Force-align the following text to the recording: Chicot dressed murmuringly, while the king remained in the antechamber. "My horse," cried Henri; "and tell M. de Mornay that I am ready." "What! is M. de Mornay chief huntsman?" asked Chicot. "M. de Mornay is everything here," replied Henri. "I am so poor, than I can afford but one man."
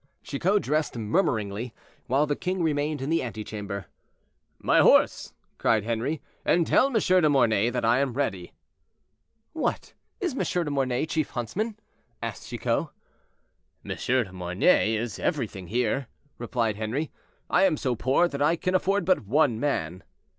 Chicot 0.23 0.59
dressed 0.63 0.95
murmuringly, 0.97 1.73
while 2.07 2.25
the 2.25 2.35
king 2.35 2.63
remained 2.63 3.03
in 3.03 3.11
the 3.11 3.21
antechamber. 3.21 3.85
"My 4.57 4.79
horse," 4.79 5.35
cried 5.59 5.83
Henri; 5.83 6.23
"and 6.43 6.65
tell 6.65 6.87
M. 6.87 6.93
de 6.93 7.29
Mornay 7.29 7.69
that 7.69 7.85
I 7.85 7.99
am 7.99 8.13
ready." 8.13 8.51
"What! 9.53 9.93
is 10.19 10.33
M. 10.33 10.39
de 10.41 10.71
Mornay 10.71 11.05
chief 11.05 11.29
huntsman?" 11.29 11.77
asked 12.19 12.47
Chicot. 12.47 12.87
"M. 13.85 13.95
de 13.95 14.33
Mornay 14.33 14.95
is 14.95 15.19
everything 15.19 15.67
here," 15.67 16.07
replied 16.39 16.77
Henri. 16.77 17.11
"I 17.47 17.65
am 17.65 17.77
so 17.77 17.93
poor, 17.95 18.27
than 18.27 18.41
I 18.41 18.55
can 18.55 18.73
afford 18.73 19.05
but 19.05 19.27
one 19.27 19.59
man." 19.59 20.01